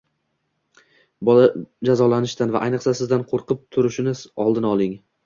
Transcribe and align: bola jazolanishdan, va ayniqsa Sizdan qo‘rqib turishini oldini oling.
bola 1.27 1.43
jazolanishdan, 1.89 2.53
va 2.55 2.63
ayniqsa 2.69 2.95
Sizdan 3.01 3.27
qo‘rqib 3.33 3.63
turishini 3.77 4.15
oldini 4.47 4.73
oling. 4.73 4.97